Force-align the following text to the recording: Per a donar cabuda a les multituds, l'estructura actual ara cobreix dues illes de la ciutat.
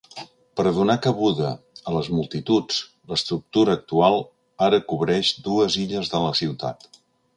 Per 0.59 0.63
a 0.67 0.69
donar 0.75 0.93
cabuda 1.05 1.49
a 1.91 1.93
les 1.97 2.09
multituds, 2.19 2.79
l'estructura 3.11 3.75
actual 3.81 4.17
ara 4.69 4.81
cobreix 4.93 5.31
dues 5.49 5.77
illes 5.85 6.11
de 6.15 6.23
la 6.29 6.33
ciutat. 6.41 6.91